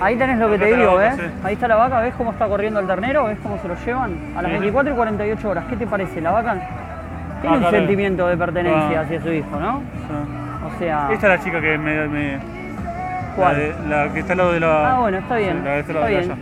Ahí 0.00 0.16
tenés 0.16 0.38
lo 0.38 0.48
que 0.50 0.58
te 0.58 0.64
Acá 0.64 0.70
está 0.72 0.80
digo, 0.80 0.94
vaca, 0.94 1.08
¿ves? 1.16 1.16
sí. 1.16 1.40
Ahí 1.44 1.54
está 1.54 1.68
la 1.68 1.76
vaca, 1.76 2.00
¿ves 2.00 2.14
cómo 2.16 2.30
está 2.32 2.48
corriendo 2.48 2.80
el 2.80 2.86
ternero? 2.86 3.24
¿Ves 3.24 3.38
cómo 3.42 3.58
se 3.58 3.68
lo 3.68 3.74
llevan? 3.84 4.12
A 4.36 4.42
las 4.42 4.50
Sí. 4.50 4.58
24 4.58 4.92
y 4.92 4.96
48 4.96 5.50
horas, 5.50 5.64
¿qué 5.68 5.76
te 5.76 5.86
parece? 5.86 6.20
La 6.22 6.30
vaca 6.30 6.54
tiene 7.42 7.56
un 7.58 7.62
Acá 7.62 7.72
la- 7.72 7.78
sentimiento 7.78 8.26
de 8.26 8.36
pertenencia 8.36 8.98
Ah. 9.00 9.02
hacia 9.02 9.20
su 9.20 9.30
hijo, 9.32 9.60
¿no? 9.60 9.80
Sí. 9.80 10.74
O 10.74 10.78
sea, 10.78 11.08
Esta 11.12 11.32
es 11.34 11.38
la 11.38 11.44
chica 11.44 11.60
que 11.60 11.76
me. 11.76 12.08
me 12.08 12.38
¿cuál? 13.36 13.52
La, 13.52 13.58
de- 13.58 13.74
la 14.06 14.12
que 14.14 14.20
está 14.20 14.32
al 14.32 14.38
lado 14.38 14.52
de 14.52 14.60
la. 14.60 14.90
Ah, 14.96 15.00
bueno, 15.00 15.18
está 15.18 15.36
bien. 15.36 15.64
La 15.64 15.70
de 15.72 15.80
este 15.80 15.92
está 15.92 16.00
lado 16.00 16.06
de 16.06 16.18
bien. 16.20 16.30
allá. 16.32 16.40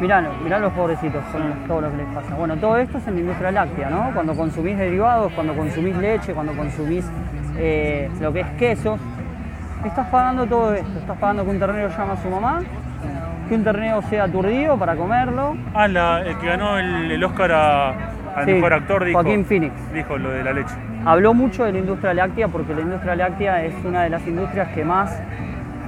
Mirá, 0.00 0.24
mirá 0.42 0.58
los 0.58 0.72
pobrecitos, 0.72 1.22
con 1.32 1.42
Sí. 1.42 1.48
todo 1.68 1.80
lo 1.80 1.90
que 1.90 1.96
les 1.98 2.06
pasa. 2.06 2.34
Bueno, 2.36 2.56
todo 2.56 2.76
esto 2.76 2.98
es 2.98 3.06
en 3.08 3.14
la 3.14 3.20
industria 3.20 3.50
láctea, 3.52 3.90
¿no? 3.90 4.10
Cuando 4.14 4.34
consumís 4.34 4.76
derivados, 4.78 5.32
cuando 5.32 5.54
consumís 5.54 5.96
leche, 5.96 6.32
cuando 6.34 6.52
consumís 6.54 7.08
eh, 7.56 8.08
lo 8.20 8.32
que 8.32 8.40
es 8.40 8.46
quesos, 8.58 8.98
estás 9.88 10.06
pagando 10.08 10.46
todo 10.46 10.74
esto. 10.74 10.98
Estás 10.98 11.18
pagando 11.18 11.44
que 11.44 11.50
un 11.50 11.58
ternero 11.58 11.88
llame 11.88 12.12
a 12.12 12.16
su 12.16 12.28
mamá, 12.28 12.60
que 13.48 13.54
un 13.54 13.64
ternero 13.64 14.02
sea 14.02 14.24
aturdido 14.24 14.76
para 14.78 14.94
comerlo. 14.96 15.56
Ah, 15.74 15.88
la, 15.88 16.20
el 16.22 16.36
que 16.38 16.46
ganó 16.46 16.78
el, 16.78 17.10
el 17.10 17.24
Oscar 17.24 17.52
a- 17.52 17.88
al 18.36 18.46
Sí, 18.46 18.52
mejor 18.54 18.72
actor 18.72 19.04
dijo. 19.04 19.20
Joaquín 19.20 19.44
Phoenix. 19.44 19.74
Dijo 19.92 20.16
lo 20.16 20.30
de 20.30 20.42
la 20.42 20.52
leche. 20.52 20.74
Habló 21.04 21.34
mucho 21.34 21.64
de 21.64 21.72
la 21.72 21.78
industria 21.78 22.14
láctea 22.14 22.48
porque 22.48 22.74
la 22.74 22.80
industria 22.80 23.14
láctea 23.16 23.62
es 23.64 23.74
una 23.84 24.02
de 24.02 24.10
las 24.10 24.26
industrias 24.26 24.68
que 24.68 24.84
más 24.84 25.20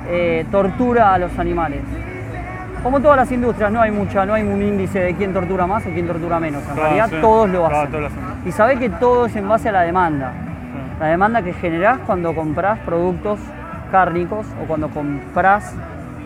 eh, 0.09 0.45
tortura 0.51 1.15
a 1.15 1.19
los 1.19 1.39
animales. 1.39 1.81
Como 2.83 3.01
todas 3.01 3.17
las 3.17 3.33
industrias, 3.33 3.73
no 3.73 3.81
hay 3.81 3.91
mucha, 3.91 4.27
no 4.27 4.35
hay 4.35 4.43
un 4.43 4.61
índice 4.61 4.99
de 5.01 5.15
quién 5.15 5.33
tortura 5.33 5.67
más 5.67 5.87
o 5.87 5.91
quién 5.91 6.07
tortura 6.07 6.39
menos. 6.39 6.63
En 6.69 6.77
realidad 6.77 7.09
sí. 7.09 7.17
todos 7.23 7.49
lo 7.49 7.65
hacen. 7.67 7.91
todos. 7.91 8.13
Y 8.45 8.53
sabés 8.53 8.79
que 8.79 8.91
todo 8.91 9.25
es 9.25 9.35
en 9.37 9.49
base 9.49 9.71
a 9.71 9.73
la 9.73 9.81
demanda. 9.83 10.33
Sí. 10.33 11.01
La 11.01 11.07
demanda 11.07 11.41
que 11.41 11.55
generás 11.55 11.99
cuando 12.05 12.35
compras 12.35 12.79
productos 12.85 13.39
cárnicos 13.95 14.45
o 14.61 14.67
cuando 14.67 14.89
compras 14.89 15.73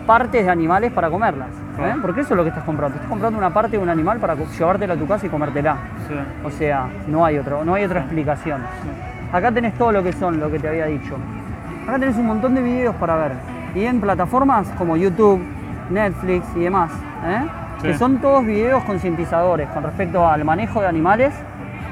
partes 0.07 0.43
de 0.43 0.51
animales 0.51 0.91
para 0.91 1.11
comerlas. 1.11 1.51
¿eh? 1.79 1.97
Porque 2.01 2.23
eso 2.23 2.33
es 2.33 2.37
lo 2.39 2.43
que 2.43 2.49
estás 2.49 2.65
comprando. 2.65 2.95
Estás 2.95 3.11
comprando 3.11 3.37
una 3.39 3.53
parte 3.53 3.77
de 3.77 3.83
un 3.83 3.91
animal 3.91 4.19
para 4.19 4.35
llevártela 4.35 4.95
a 4.95 4.97
tu 4.97 5.07
casa 5.07 5.27
y 5.27 5.29
comértela. 5.29 5.77
Sí. 6.09 6.15
O 6.47 6.51
sea, 6.51 6.89
no 7.09 7.27
hay, 7.27 7.37
otro, 7.37 7.67
no 7.67 7.75
hay 7.75 7.85
otra 7.85 8.01
explicación. 8.01 8.63
Acá 9.35 9.53
tenés 9.53 9.75
todo 9.75 9.93
lo 9.93 10.03
que 10.03 10.15
son, 10.15 10.41
lo 10.41 10.51
que 10.51 10.59
te 10.59 10.67
había 10.67 10.87
dicho. 10.87 11.15
Acá 11.87 11.99
tenés 11.99 12.17
un 12.17 12.27
montón 12.27 12.55
de 12.55 12.63
videos 12.63 12.95
para 12.95 13.17
ver. 13.17 13.33
Y 13.75 13.85
en 13.85 14.01
plataformas 14.01 14.67
como 14.79 14.97
YouTube, 14.97 15.43
Netflix 15.91 16.47
y 16.57 16.61
demás. 16.61 16.91
¿eh? 17.27 17.43
Sí. 17.83 17.89
Que 17.89 17.99
son 17.99 18.17
todos 18.17 18.47
videos 18.47 18.83
concientizadores 18.85 19.69
con 19.69 19.83
respecto 19.83 20.27
al 20.27 20.43
manejo 20.43 20.81
de 20.81 20.87
animales 20.87 21.35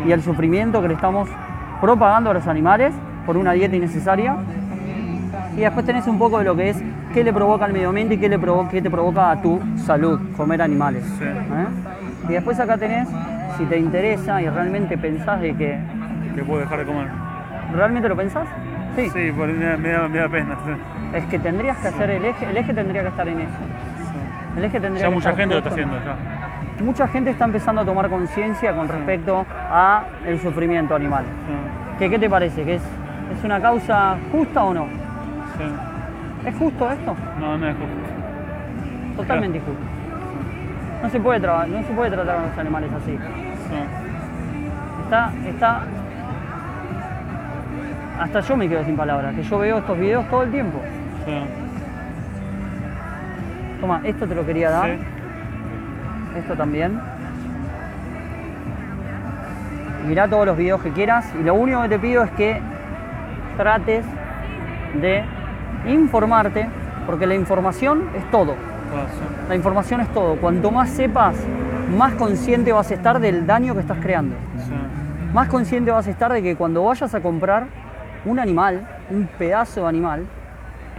y 0.07 0.13
al 0.13 0.23
sufrimiento 0.23 0.81
que 0.81 0.89
le 0.89 0.95
estamos 0.95 1.29
propagando 1.83 2.31
a 2.31 2.33
los 2.33 2.47
animales 2.47 2.95
por 3.27 3.37
una 3.37 3.53
dieta 3.53 3.77
innecesaria. 3.77 4.37
Y 5.57 5.61
después 5.61 5.87
tenés 5.87 6.07
un 6.07 6.19
poco 6.19 6.39
de 6.39 6.45
lo 6.45 6.55
que 6.55 6.71
es 6.71 6.83
qué 7.15 7.25
le 7.25 7.33
provoca 7.33 7.65
al 7.65 7.73
medio 7.73 7.89
ambiente 7.89 8.15
y 8.15 8.19
qué, 8.19 8.29
le 8.29 8.39
provo- 8.39 8.69
qué 8.69 8.83
te 8.83 8.91
provoca 8.91 9.31
a 9.31 9.41
tu 9.41 9.61
salud 9.77 10.21
comer 10.37 10.61
animales. 10.61 11.03
Sí. 11.19 11.25
¿eh? 11.25 11.67
Y 12.29 12.33
después 12.33 12.61
acá 12.61 12.77
tenés, 12.77 13.09
si 13.57 13.65
te 13.65 13.79
interesa 13.79 14.43
y 14.43 14.49
realmente 14.49 14.99
pensás 14.99 15.41
de 15.41 15.55
que... 15.55 15.79
Que 16.35 16.43
puedo 16.45 16.61
dejar 16.61 16.81
de 16.81 16.85
comer. 16.85 17.07
¿Realmente 17.75 18.09
lo 18.09 18.17
pensás? 18.17 18.47
Sí. 18.97 19.09
Sí, 19.11 19.33
porque 19.37 19.55
me, 19.55 19.65
da- 19.65 19.77
me 19.79 19.89
da, 19.91 20.09
me 20.09 20.19
da 20.19 20.29
pena. 20.29 20.57
sí. 20.67 20.73
Es 21.17 21.25
que 21.27 21.39
tendrías 21.39 21.79
que 21.79 21.89
hacer 21.89 22.11
el 22.11 22.25
eje, 22.25 22.45
el 22.51 22.57
eje 22.57 22.75
tendría 22.75 23.03
que 23.03 23.09
estar 23.09 23.27
en 23.29 23.41
eso. 23.41 23.51
El 24.59 24.65
eje 24.65 24.81
tendría 24.81 25.03
Ya 25.05 25.09
que 25.09 25.15
mucha 25.15 25.31
estar 25.31 25.41
gente 25.41 25.55
lo 25.55 25.59
está 25.59 25.71
haciendo 25.71 25.97
ya. 26.05 26.85
Mucha 26.85 27.09
gente 27.09 27.31
está 27.31 27.45
empezando 27.47 27.81
a 27.81 27.85
tomar 27.87 28.09
conciencia 28.11 28.75
con 28.75 28.89
respecto 28.89 29.47
a 29.71 30.05
el 30.27 30.39
sufrimiento 30.41 30.95
animal. 30.95 31.25
¿Qué, 31.99 32.11
qué 32.11 32.19
te 32.19 32.29
parece? 32.29 32.65
¿Que 32.65 32.75
es, 32.75 32.83
es 32.83 33.45
una 33.45 33.61
causa 33.61 34.17
justa 34.33 34.65
o 34.65 34.75
no? 34.75 34.87
Sí. 35.59 36.49
¿Es 36.49 36.55
justo 36.57 36.91
esto? 36.91 37.17
No, 37.41 37.59
no 37.59 37.67
es 37.67 37.77
justo. 37.77 39.17
Totalmente 39.17 39.59
injusto. 39.59 39.83
No 41.03 41.11
se 41.11 41.21
puede, 41.21 41.41
no 41.41 41.83
se 41.83 41.93
puede 41.95 42.11
tratar 42.11 42.37
a 42.37 42.47
los 42.47 42.59
animales 42.59 42.91
así. 42.93 43.13
Sí. 43.13 43.77
Está, 45.05 45.33
está. 45.47 45.83
Hasta 48.21 48.41
yo 48.41 48.57
me 48.57 48.69
quedo 48.69 48.85
sin 48.85 48.97
palabras, 48.97 49.35
que 49.35 49.43
yo 49.43 49.59
veo 49.59 49.79
estos 49.79 49.99
videos 49.99 50.27
todo 50.29 50.43
el 50.43 50.51
tiempo. 50.51 50.81
Toma, 53.81 54.01
esto 54.05 54.27
te 54.27 54.35
lo 54.35 54.47
quería 54.47 54.71
dar. 54.71 54.91
Esto 56.37 56.55
también. 56.55 56.99
Mirá 60.07 60.29
todos 60.29 60.47
los 60.47 60.57
videos 60.57 60.81
que 60.83 60.93
quieras 60.93 61.31
y 61.39 61.43
lo 61.43 61.55
único 61.55 61.83
que 61.83 61.89
te 61.89 61.99
pido 61.99 62.23
es 62.23 62.31
que 62.33 62.61
trates 63.57 64.05
de 65.01 65.25
informarte, 65.87 66.69
porque 67.07 67.27
la 67.27 67.35
información 67.35 68.09
es 68.17 68.31
todo. 68.31 68.55
La 69.49 69.55
información 69.55 70.01
es 70.01 70.09
todo. 70.13 70.37
Cuanto 70.37 70.71
más 70.71 70.91
sepas, 70.91 71.37
más 71.97 72.15
consciente 72.15 72.73
vas 72.73 72.91
a 72.91 72.95
estar 72.95 73.21
del 73.21 73.47
daño 73.47 73.75
que 73.75 73.81
estás 73.81 73.99
creando. 73.99 74.35
Sí. 74.57 74.73
Más 75.33 75.49
consciente 75.49 75.91
vas 75.91 76.07
a 76.07 76.11
estar 76.11 76.33
de 76.33 76.43
que 76.43 76.57
cuando 76.57 76.85
vayas 76.85 77.15
a 77.15 77.21
comprar 77.21 77.67
un 78.25 78.39
animal, 78.39 78.87
un 79.11 79.29
pedazo 79.39 79.83
de 79.83 79.89
animal, 79.89 80.27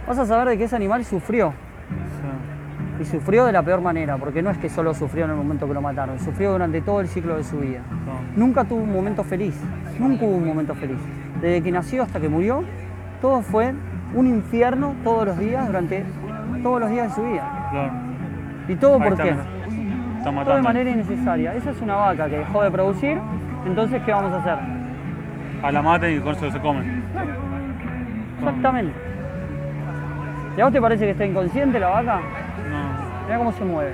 vas 0.06 0.18
a 0.18 0.26
saber 0.26 0.48
de 0.48 0.58
que 0.58 0.64
ese 0.64 0.76
animal 0.76 1.04
sufrió. 1.04 1.52
Sí. 1.90 3.02
Y 3.02 3.04
sufrió 3.04 3.44
de 3.44 3.52
la 3.52 3.62
peor 3.62 3.80
manera, 3.80 4.16
porque 4.16 4.42
no 4.42 4.50
es 4.50 4.58
que 4.58 4.68
solo 4.68 4.94
sufrió 4.94 5.24
en 5.24 5.30
el 5.30 5.36
momento 5.36 5.68
que 5.68 5.74
lo 5.74 5.82
mataron, 5.82 6.18
sufrió 6.18 6.52
durante 6.52 6.80
todo 6.80 7.00
el 7.00 7.08
ciclo 7.08 7.36
de 7.36 7.44
su 7.44 7.58
vida. 7.58 7.80
Sí. 7.88 8.38
Nunca 8.40 8.64
tuvo 8.64 8.82
un 8.82 8.92
momento 8.92 9.24
feliz, 9.24 9.60
nunca 9.98 10.24
hubo 10.24 10.36
un 10.36 10.46
momento 10.46 10.74
feliz. 10.74 10.98
Desde 11.40 11.62
que 11.62 11.70
nació 11.70 12.02
hasta 12.02 12.18
que 12.18 12.28
murió, 12.28 12.64
todo 13.20 13.42
fue 13.42 13.74
un 14.14 14.26
infierno 14.26 14.94
todos 15.04 15.26
los 15.26 15.38
días, 15.38 15.66
durante 15.66 16.04
todos 16.62 16.80
los 16.80 16.90
días 16.90 17.08
de 17.08 17.14
su 17.14 17.22
vida. 17.28 17.68
Claro. 17.70 17.92
¿Y 18.68 18.74
todo 18.76 19.00
Ahí 19.00 19.08
por 19.08 19.22
qué? 19.22 19.34
Todo 20.24 20.56
de 20.56 20.62
manera 20.62 20.90
innecesaria. 20.90 21.54
Esa 21.54 21.70
es 21.70 21.80
una 21.80 21.96
vaca 21.96 22.28
que 22.28 22.38
dejó 22.38 22.62
de 22.62 22.70
producir, 22.70 23.18
entonces 23.66 24.02
¿qué 24.04 24.12
vamos 24.12 24.32
a 24.32 24.38
hacer? 24.38 24.58
A 25.62 25.72
la 25.72 25.82
maten 25.82 26.16
y 26.16 26.20
con 26.20 26.34
eso 26.34 26.50
se 26.50 26.60
comen. 26.60 27.02
Exactamente. 28.38 28.92
¿Y 30.56 30.60
a 30.60 30.64
vos 30.64 30.72
te 30.72 30.80
parece 30.80 31.04
que 31.04 31.10
está 31.12 31.24
inconsciente 31.24 31.78
la 31.78 31.88
vaca? 31.88 32.20
No. 32.70 33.24
Mira 33.26 33.38
cómo 33.38 33.52
se 33.52 33.64
mueve. 33.64 33.92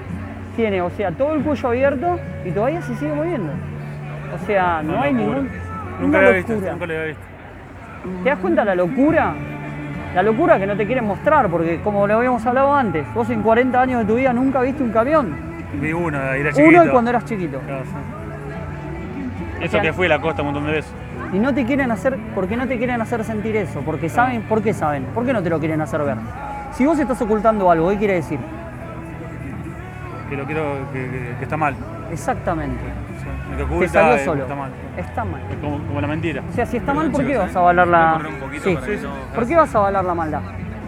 Tiene, 0.56 0.82
o 0.82 0.90
sea, 0.90 1.10
todo 1.10 1.34
el 1.34 1.42
cuello 1.42 1.68
abierto 1.68 2.18
y 2.44 2.50
todavía 2.50 2.80
se 2.82 2.94
sigue 2.96 3.12
moviendo. 3.12 3.52
O 4.34 4.46
sea, 4.46 4.82
no, 4.82 5.00
hay 5.00 5.12
locura. 5.12 5.38
ningún. 5.38 5.50
Nunca 6.00 6.20
lo 6.20 6.28
había 6.28 6.38
visto, 6.38 6.54
nunca 6.54 6.86
lo 6.86 6.92
había 6.94 7.04
visto. 7.06 7.22
¿Te 8.22 8.28
das 8.28 8.38
cuenta 8.38 8.64
la 8.64 8.74
locura? 8.74 9.34
La 10.14 10.22
locura 10.22 10.58
que 10.58 10.66
no 10.66 10.76
te 10.76 10.86
quieren 10.86 11.04
mostrar, 11.06 11.48
porque 11.48 11.80
como 11.82 12.06
lo 12.06 12.16
habíamos 12.18 12.44
hablado 12.46 12.72
antes, 12.72 13.04
vos 13.14 13.28
en 13.30 13.42
40 13.42 13.80
años 13.80 14.00
de 14.00 14.06
tu 14.06 14.14
vida 14.16 14.32
nunca 14.32 14.60
viste 14.60 14.82
un 14.82 14.90
camión. 14.92 15.34
Vi 15.80 15.92
uno, 15.92 16.18
de 16.20 16.40
ir 16.40 16.46
a 16.46 16.52
chiquito. 16.52 16.68
Uno 16.68 16.84
y 16.84 16.88
cuando 16.88 17.10
eras 17.10 17.24
chiquito. 17.24 17.58
Claro, 17.66 17.82
sí. 17.84 19.64
Eso 19.64 19.80
que 19.80 19.92
fui 19.92 20.06
a 20.06 20.10
la 20.10 20.20
costa 20.20 20.42
un 20.42 20.46
montón 20.48 20.66
de 20.66 20.72
veces. 20.72 20.92
Y 21.32 21.38
no 21.38 21.52
te 21.52 21.64
quieren 21.64 21.90
hacer, 21.90 22.16
¿por 22.34 22.46
qué 22.46 22.56
no 22.56 22.68
te 22.68 22.78
quieren 22.78 23.00
hacer 23.00 23.24
sentir 23.24 23.56
eso? 23.56 23.80
Porque 23.80 24.08
saben, 24.08 24.42
¿por 24.42 24.62
qué 24.62 24.72
saben? 24.72 25.04
¿Por 25.06 25.26
qué 25.26 25.32
no 25.32 25.42
te 25.42 25.50
lo 25.50 25.58
quieren 25.58 25.80
hacer 25.80 26.00
ver? 26.04 26.16
Si 26.74 26.86
vos 26.86 26.96
estás 26.98 27.20
ocultando 27.20 27.68
algo, 27.70 27.90
¿qué 27.90 27.96
quiere 27.98 28.14
decir? 28.14 28.38
Que 30.28 30.36
lo 30.36 30.44
quiero, 30.44 30.62
que, 30.92 31.00
que- 31.10 31.34
que 31.38 31.42
está 31.44 31.56
mal. 31.56 31.74
Exactamente. 32.12 32.80
Sí. 33.20 33.26
El 33.28 33.50
que 33.50 33.56
Te 33.56 33.62
oculta 33.62 33.92
salió 33.92 34.14
eh, 34.14 34.24
solo. 34.24 34.42
está 34.42 34.54
mal. 34.54 34.70
Está 34.96 35.24
mal. 35.24 35.40
Es 35.50 35.56
como, 35.58 35.78
como 35.86 36.00
la 36.00 36.06
mentira. 36.06 36.42
O 36.48 36.52
sea, 36.52 36.66
si 36.66 36.76
está 36.76 36.94
mal, 36.94 37.10
¿por 37.10 37.24
qué 37.26 37.36
vas 37.36 37.54
a 37.54 37.58
avalar 37.58 37.86
la... 37.88 38.20
Sí. 38.62 38.78
¿Por 39.34 39.46
qué 39.46 39.56
vas 39.56 39.74
a 39.74 39.78
avalar 39.78 40.04
la 40.04 40.14
maldad? 40.14 40.40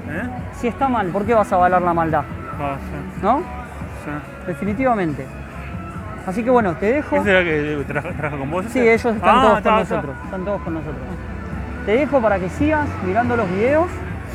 ¿Eh? 0.09 0.23
Si 0.55 0.69
está 0.69 0.89
mal, 0.89 1.07
¿por 1.09 1.25
qué 1.25 1.35
vas 1.35 1.53
a 1.53 1.57
avalar 1.57 1.83
la 1.83 1.95
maldad? 1.95 2.23
Ah. 2.61 2.77
¿no? 3.23 3.39
sí. 4.05 4.11
Definitivamente. 4.47 5.27
Así 6.27 6.43
que 6.43 6.51
bueno, 6.51 6.75
te 6.75 6.93
dejo. 6.93 7.17
¿Ese 7.17 7.31
era 7.31 7.45
que 7.45 7.85
trabaja, 7.87 8.15
trabaja 8.17 8.39
con 8.39 8.51
vos? 8.51 8.65
Sí, 8.71 8.81
ese? 8.81 8.95
ellos 9.09 9.17
están 9.17 9.39
Ah, 9.39 9.43
todos 9.43 9.59
está, 9.59 9.71
con 9.71 9.81
está. 9.83 9.95
nosotros. 9.97 10.17
Están 10.25 10.45
todos 10.45 10.63
con 10.63 10.75
nosotros. 10.75 11.03
Te 11.87 11.93
dejo 11.93 12.21
para 12.21 12.39
que 12.39 12.49
sigas 12.51 12.89
mirando 13.07 13.37
los 13.37 13.49
videos 13.51 13.87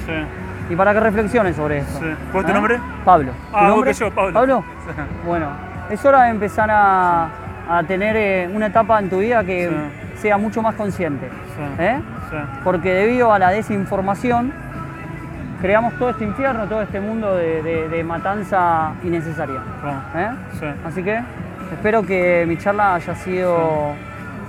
Sí. 0.05 0.73
y 0.73 0.75
para 0.75 0.93
que 0.93 0.99
reflexiones 1.01 1.55
sobre 1.55 1.79
esto. 1.79 1.99
Sí. 1.99 2.05
¿Cuál 2.31 2.41
es 2.43 2.45
tu 2.45 2.51
¿Eh? 2.51 2.53
nombre? 2.55 2.79
Pablo. 3.03 3.31
Ah, 3.33 3.51
¿Tu 3.51 3.57
igual 3.57 3.69
nombre? 3.71 3.91
que 3.91 3.97
yo, 3.99 4.11
Pablo. 4.11 4.33
¿Pablo? 4.33 4.63
Sí. 4.87 5.01
Bueno, 5.27 5.47
es 5.91 6.03
hora 6.05 6.23
de 6.23 6.29
empezar 6.31 6.69
a, 6.71 7.27
a 7.69 7.83
tener 7.83 8.15
eh, 8.15 8.49
una 8.53 8.67
etapa 8.67 8.99
en 8.99 9.09
tu 9.09 9.19
vida 9.19 9.43
que 9.43 9.69
Sí. 9.69 10.21
sea 10.21 10.37
mucho 10.37 10.61
más 10.61 10.75
consciente. 10.75 11.27
Sí. 11.29 11.63
¿eh? 11.83 11.99
Sí. 12.29 12.35
Porque 12.63 12.93
debido 12.93 13.33
a 13.33 13.39
la 13.39 13.49
desinformación, 13.49 14.53
creamos 15.61 15.93
todo 15.95 16.09
este 16.11 16.23
infierno, 16.23 16.65
todo 16.65 16.81
este 16.81 16.99
mundo 16.99 17.35
de, 17.35 17.61
de- 17.61 17.89
de 17.89 18.03
matanza 18.03 18.91
innecesaria. 19.03 19.59
¿eh? 20.15 20.29
Sí. 20.59 20.65
Así 20.85 21.03
que 21.03 21.19
espero 21.73 22.03
que 22.03 22.45
mi 22.47 22.57
charla 22.57 22.95
haya 22.95 23.15
sido 23.15 23.93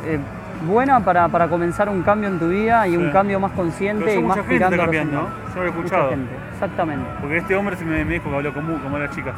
eh, 0.07 0.19
buena 0.67 1.01
para, 1.01 1.29
para 1.29 1.49
comenzar 1.49 1.89
un 1.89 2.03
cambio 2.03 2.29
en 2.29 2.39
tu 2.39 2.49
vida 2.49 2.87
y 2.87 2.97
un 2.97 3.11
cambio 3.11 3.41
más 3.41 3.53
consciente 3.53 4.15
y 4.15 4.23
más 4.23 4.37
mucha 4.37 4.49
gente 4.49 4.65
a 4.65 4.71
los 4.71 4.79
cambiando, 4.79 5.13
¿no? 5.23 5.29
Yo 5.55 5.63
lo 5.63 5.63
he 5.63 5.71
Mucha 5.73 5.79
escuchado. 5.85 6.11
gente, 6.11 6.35
exactamente. 6.53 7.07
Porque 7.21 7.37
este 7.39 7.57
hombre 7.57 7.77
se 7.77 7.85
me, 7.85 8.05
me 8.05 8.15
dijo 8.15 8.31
que 8.31 8.37
habló 8.37 8.55
con, 8.55 8.67
como 8.79 8.99
las 8.99 9.11
chicas. 9.11 9.35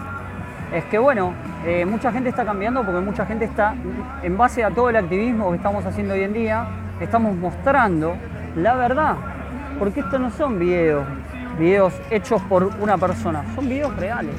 Es 0.75 0.83
que 0.87 0.99
bueno, 0.99 1.33
eh, 1.65 1.87
mucha 1.87 2.11
gente 2.11 2.29
está 2.31 2.45
cambiando 2.45 2.83
porque 2.83 3.01
mucha 3.01 3.25
gente 3.25 3.45
está, 3.45 3.77
en 4.25 4.37
base 4.37 4.65
a 4.65 4.73
todo 4.73 4.91
el 4.91 4.97
activismo 4.97 5.51
que 5.51 5.57
estamos 5.57 5.87
haciendo 5.87 6.15
hoy 6.15 6.23
en 6.23 6.33
día, 6.33 6.67
estamos 7.01 7.37
mostrando 7.37 8.17
la 8.57 8.75
verdad. 8.75 9.15
Porque 9.79 10.01
estos 10.01 10.21
no 10.21 10.31
son 10.31 10.59
videos, 10.59 11.07
videos 11.61 11.95
hechos 12.11 12.43
por 12.43 12.65
una 12.81 12.99
persona, 12.99 13.45
son 13.55 13.69
videos 13.69 13.95
reales. 13.97 14.35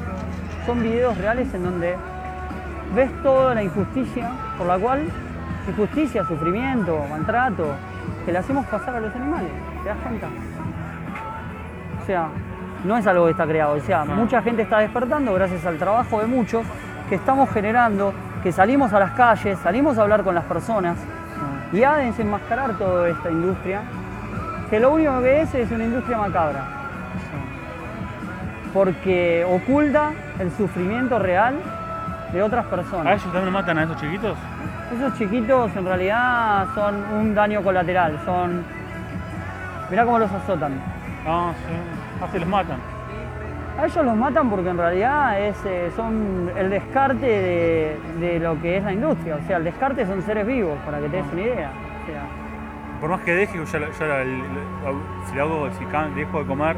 Son 0.66 0.82
videos 0.82 1.16
reales 1.16 1.54
en 1.54 1.64
donde 1.64 1.96
ves 2.94 3.10
toda 3.22 3.54
la 3.54 3.62
injusticia 3.62 4.30
por 4.58 4.66
la 4.66 4.78
cual, 4.78 5.08
injusticia, 5.66 6.22
sufrimiento, 6.26 7.02
maltrato, 7.08 7.76
que 8.26 8.32
le 8.32 8.38
hacemos 8.38 8.66
pasar 8.66 8.94
a 8.96 9.00
los 9.00 9.14
animales. 9.16 9.50
¿Te 9.82 9.88
das 9.88 9.98
cuenta? 10.02 10.26
O 12.02 12.04
sea, 12.04 12.28
no 12.86 12.96
es 12.96 13.06
algo 13.06 13.24
que 13.26 13.32
está 13.32 13.46
creado. 13.46 13.74
O 13.74 13.80
sea, 13.80 14.04
mucha 14.04 14.40
gente 14.42 14.62
está 14.62 14.78
despertando 14.78 15.34
gracias 15.34 15.64
al 15.66 15.76
trabajo 15.78 16.20
de 16.20 16.26
muchos 16.26 16.64
que 17.08 17.16
estamos 17.16 17.50
generando, 17.50 18.12
que 18.42 18.52
salimos 18.52 18.92
a 18.92 18.98
las 19.00 19.12
calles, 19.12 19.58
salimos 19.58 19.98
a 19.98 20.02
hablar 20.02 20.22
con 20.22 20.34
las 20.34 20.44
personas 20.44 20.96
y 21.72 21.82
a 21.82 21.94
desenmascarar 21.94 22.74
toda 22.78 23.08
esta 23.08 23.30
industria, 23.30 23.82
que 24.70 24.80
lo 24.80 24.90
único 24.92 25.20
que 25.20 25.42
es 25.42 25.54
es 25.54 25.70
una 25.70 25.84
industria 25.84 26.18
macabra. 26.18 26.64
Porque 28.72 29.44
oculta 29.48 30.10
el 30.38 30.50
sufrimiento 30.52 31.18
real 31.18 31.54
de 32.32 32.42
otras 32.42 32.66
¿A 32.66 32.70
personas. 32.70 33.14
ellos 33.14 33.32
también 33.32 33.52
matan 33.52 33.78
a 33.78 33.84
esos 33.84 33.96
chiquitos? 33.96 34.36
Esos 34.94 35.18
chiquitos 35.18 35.74
en 35.74 35.84
realidad 35.84 36.66
son 36.74 36.94
un 37.14 37.34
daño 37.34 37.62
colateral, 37.62 38.18
son... 38.24 38.64
Mirá 39.90 40.04
cómo 40.04 40.18
los 40.18 40.30
azotan. 40.30 40.72
Ah, 41.26 41.52
sí. 41.56 41.74
Ah, 42.22 42.28
se 42.32 42.38
los 42.38 42.48
matan. 42.48 42.78
A 43.78 43.84
ellos 43.84 44.04
los 44.04 44.16
matan 44.16 44.48
porque 44.48 44.70
en 44.70 44.78
realidad 44.78 45.38
es, 45.40 45.56
eh, 45.66 45.90
son 45.94 46.50
el 46.56 46.70
descarte 46.70 47.26
de, 47.26 47.96
de 48.20 48.38
lo 48.40 48.60
que 48.62 48.78
es 48.78 48.84
la 48.84 48.92
industria. 48.92 49.36
O 49.36 49.46
sea, 49.46 49.58
el 49.58 49.64
descarte 49.64 50.06
son 50.06 50.22
seres 50.22 50.46
vivos, 50.46 50.78
para 50.84 50.98
que 50.98 51.08
te 51.10 51.16
des 51.18 51.26
una 51.32 51.42
idea. 51.42 51.70
O 52.02 52.06
sea, 52.06 52.22
Por 53.00 53.10
más 53.10 53.20
que 53.20 53.34
deje, 53.34 53.58
yo, 53.58 53.78
la- 53.78 54.22
el- 54.22 54.42
si 55.28 55.34
le 55.34 55.40
hago, 55.42 55.68
si 55.78 55.84
ca- 55.86 56.08
dejo 56.16 56.38
de 56.40 56.46
comer, 56.46 56.76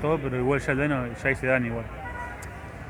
todo, 0.00 0.18
pero 0.18 0.38
igual 0.38 0.60
ya 0.60 0.72
el 0.72 0.78
daño, 0.78 1.06
ya 1.22 1.30
hice 1.30 1.46
daño 1.46 1.66
igual. 1.66 1.84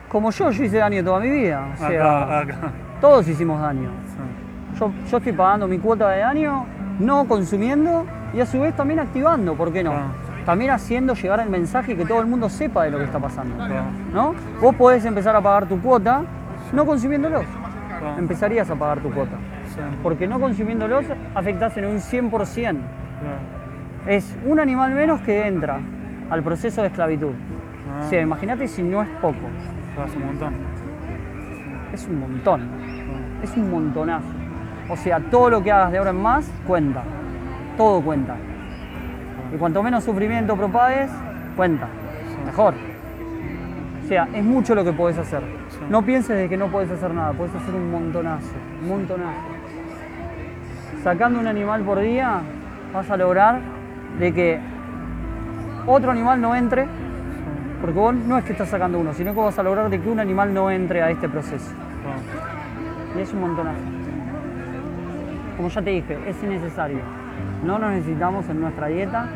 como 0.08 0.30
yo, 0.30 0.50
yo 0.52 0.62
hice 0.64 0.76
daño 0.78 1.02
toda 1.02 1.18
mi 1.18 1.30
vida. 1.30 1.66
O 1.74 1.76
sea, 1.76 1.88
acá, 2.22 2.38
acá. 2.40 2.54
todos 3.00 3.26
hicimos 3.26 3.60
daño. 3.60 3.88
Sí. 4.06 4.78
Yo, 4.78 4.92
yo 5.10 5.16
estoy 5.16 5.32
pagando 5.32 5.66
mi 5.66 5.78
cuota 5.78 6.08
de 6.10 6.20
daño, 6.20 6.66
no 7.00 7.24
consumiendo 7.26 8.06
y 8.32 8.40
a 8.40 8.46
su 8.46 8.60
vez 8.60 8.76
también 8.76 9.00
activando, 9.00 9.54
¿por 9.54 9.72
qué 9.72 9.82
no? 9.82 9.90
Ah. 9.92 10.06
También 10.44 10.70
haciendo 10.70 11.14
llegar 11.14 11.40
el 11.40 11.48
mensaje 11.48 11.96
que 11.96 12.04
todo 12.04 12.20
el 12.20 12.26
mundo 12.26 12.48
sepa 12.48 12.84
de 12.84 12.90
lo 12.90 12.98
que 12.98 13.04
está 13.04 13.18
pasando. 13.18 13.56
¿No? 14.12 14.34
Vos 14.60 14.74
podés 14.74 15.04
empezar 15.04 15.34
a 15.34 15.40
pagar 15.40 15.66
tu 15.66 15.80
cuota 15.80 16.24
no 16.72 16.84
consumiéndolos. 16.84 17.44
Empezarías 18.18 18.68
a 18.70 18.74
pagar 18.74 19.00
tu 19.00 19.10
cuota. 19.12 19.36
Porque 20.02 20.26
no 20.26 20.38
consumiéndolos 20.40 21.04
afectás 21.34 21.76
en 21.76 21.86
un 21.86 21.98
100%. 21.98 22.76
Ah. 22.76 24.10
Es 24.10 24.36
un 24.44 24.60
animal 24.60 24.92
menos 24.92 25.20
que 25.22 25.46
entra 25.46 25.80
al 26.30 26.42
proceso 26.42 26.82
de 26.82 26.88
esclavitud. 26.88 27.32
Ah. 27.90 28.02
O 28.04 28.10
sea, 28.10 28.20
imagínate 28.20 28.68
si 28.68 28.82
no 28.82 29.02
es 29.02 29.08
poco. 29.20 29.48
Es 30.06 30.16
un 30.16 30.26
montón. 30.26 30.54
Es 31.92 32.06
un 32.06 32.20
montón. 32.20 32.60
Ah. 32.62 33.44
Es 33.44 33.56
un 33.56 33.70
montonazo. 33.70 34.26
O 34.88 34.96
sea, 34.96 35.18
todo 35.18 35.48
lo 35.48 35.62
que 35.62 35.72
hagas 35.72 35.92
de 35.92 35.98
ahora 35.98 36.10
en 36.10 36.20
más 36.20 36.50
cuenta. 36.66 37.02
Todo 37.76 38.02
cuenta. 38.02 38.36
Y 39.54 39.56
cuanto 39.56 39.84
menos 39.84 40.02
sufrimiento 40.02 40.56
propagues, 40.56 41.10
cuenta. 41.54 41.86
Mejor. 42.44 42.74
O 44.04 44.08
sea, 44.08 44.28
es 44.34 44.44
mucho 44.44 44.74
lo 44.74 44.84
que 44.84 44.92
podés 44.92 45.16
hacer. 45.16 45.42
No 45.88 46.02
pienses 46.02 46.36
de 46.36 46.48
que 46.48 46.56
no 46.56 46.66
podés 46.66 46.90
hacer 46.90 47.14
nada, 47.14 47.32
podés 47.32 47.54
hacer 47.54 47.72
un 47.72 47.90
montonazo, 47.90 48.52
un 48.82 48.88
montonazo. 48.88 49.38
Sacando 51.04 51.38
un 51.38 51.46
animal 51.46 51.82
por 51.82 52.00
día, 52.00 52.40
vas 52.92 53.08
a 53.10 53.16
lograr 53.16 53.60
de 54.18 54.34
que 54.34 54.58
otro 55.86 56.10
animal 56.10 56.40
no 56.40 56.54
entre, 56.56 56.86
porque 57.80 57.98
vos 57.98 58.14
no 58.14 58.36
es 58.38 58.44
que 58.44 58.52
estás 58.52 58.68
sacando 58.68 58.98
uno, 58.98 59.14
sino 59.14 59.34
que 59.34 59.40
vas 59.40 59.58
a 59.58 59.62
lograr 59.62 59.88
de 59.88 60.00
que 60.00 60.08
un 60.08 60.18
animal 60.18 60.52
no 60.52 60.70
entre 60.70 61.00
a 61.02 61.10
este 61.10 61.28
proceso. 61.28 61.70
Y 63.16 63.20
es 63.20 63.32
un 63.32 63.40
montonazo. 63.40 63.78
Como 65.56 65.68
ya 65.68 65.82
te 65.82 65.90
dije, 65.90 66.18
es 66.26 66.42
innecesario. 66.42 67.00
No 67.64 67.78
nos 67.78 67.92
necesitamos 67.92 68.48
en 68.48 68.60
nuestra 68.60 68.88
dieta. 68.88 69.26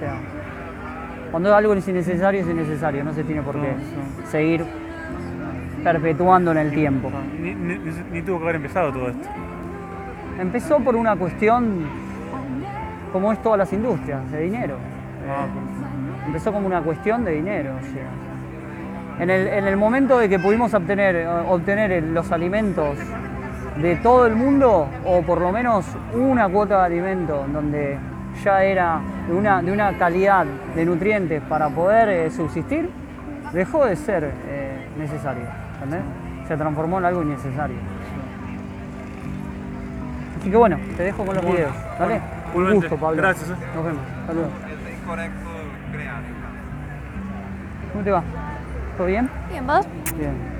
Sea, 0.00 0.14
cuando 1.30 1.54
algo 1.54 1.74
es 1.74 1.86
innecesario, 1.86 2.40
es 2.40 2.48
innecesario. 2.48 3.04
No 3.04 3.12
se 3.12 3.22
tiene 3.22 3.42
por 3.42 3.54
qué 3.54 3.68
No, 3.72 4.26
seguir 4.30 4.64
perpetuando 5.84 6.50
en 6.52 6.58
el 6.58 6.70
tiempo. 6.72 7.10
Ah, 7.14 7.20
Ni, 7.40 7.54
ni- 7.54 7.78
ni- 7.78 8.02
ni 8.12 8.22
tuvo 8.22 8.38
que 8.38 8.44
haber 8.44 8.56
empezado 8.56 8.92
todo 8.92 9.08
esto. 9.10 9.28
Empezó 10.38 10.78
por 10.80 10.96
una 10.96 11.16
cuestión, 11.16 11.84
como 13.12 13.32
es 13.32 13.42
todas 13.42 13.58
las 13.58 13.72
industrias, 13.72 14.30
de 14.32 14.40
dinero. 14.42 14.76
Ah, 15.28 15.46
Empezó 16.26 16.52
como 16.52 16.66
una 16.66 16.80
cuestión 16.82 17.24
de 17.24 17.32
dinero. 17.32 17.72
o 17.78 17.82
sea. 17.92 19.22
En 19.22 19.28
el, 19.30 19.46
en 19.48 19.66
el 19.66 19.76
momento 19.76 20.18
de 20.18 20.28
que 20.30 20.38
pudimos 20.38 20.72
obtener, 20.72 21.14
eh, 21.14 21.26
obtener 21.28 22.02
los 22.04 22.32
alimentos 22.32 22.96
de 23.76 23.96
todo 23.96 24.26
el 24.26 24.34
mundo, 24.34 24.88
o 25.04 25.22
por 25.22 25.40
lo 25.40 25.52
menos 25.52 25.84
una 26.14 26.48
cuota 26.48 26.78
de 26.80 26.84
alimento 26.86 27.44
donde 27.52 27.98
ya 28.42 28.64
era 28.64 29.00
de 29.28 29.34
una, 29.34 29.62
de 29.62 29.72
una 29.72 29.96
calidad 29.98 30.46
de 30.74 30.84
nutrientes 30.84 31.42
para 31.42 31.68
poder 31.68 32.08
eh, 32.08 32.30
subsistir, 32.30 32.90
dejó 33.52 33.84
de 33.84 33.96
ser 33.96 34.32
eh, 34.48 34.88
necesario. 34.96 35.44
¿entendés? 35.74 36.00
Se 36.48 36.56
transformó 36.56 36.98
en 36.98 37.04
algo 37.04 37.22
innecesario. 37.22 37.76
Así 40.40 40.50
que 40.50 40.56
bueno, 40.56 40.78
te 40.96 41.02
dejo 41.02 41.24
con 41.24 41.34
los 41.34 41.44
Bueno, 41.44 41.56
videos. 41.58 41.74
¿Vale? 41.98 42.20
bueno, 42.54 42.68
Un 42.70 42.74
gusto, 42.76 42.96
Pablo. 42.96 43.16
Gracias, 43.16 43.50
eh. 43.50 43.54
Nos 43.74 43.84
vemos. 43.84 44.02
Saludos. 44.26 44.48
¿Cómo 47.92 48.04
te 48.04 48.10
va? 48.10 48.22
¿Todo 48.96 49.06
bien? 49.06 49.28
Bien, 49.50 49.66
¿vos? 49.66 49.86
Bien. 50.16 50.59